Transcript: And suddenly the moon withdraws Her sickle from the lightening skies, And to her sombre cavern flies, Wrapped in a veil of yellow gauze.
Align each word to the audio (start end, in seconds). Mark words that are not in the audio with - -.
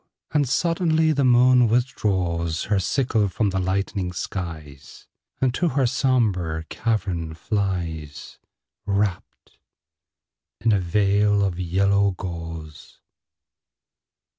And 0.31 0.49
suddenly 0.49 1.11
the 1.11 1.23
moon 1.23 1.67
withdraws 1.67 2.63
Her 2.63 2.79
sickle 2.79 3.27
from 3.27 3.51
the 3.51 3.59
lightening 3.59 4.13
skies, 4.13 5.05
And 5.39 5.53
to 5.53 5.67
her 5.69 5.85
sombre 5.85 6.63
cavern 6.69 7.35
flies, 7.35 8.39
Wrapped 8.87 9.59
in 10.59 10.71
a 10.71 10.79
veil 10.79 11.43
of 11.43 11.59
yellow 11.59 12.13
gauze. 12.17 12.99